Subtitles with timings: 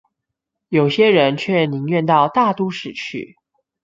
[0.69, 3.35] 有些人卻寧願到大都市去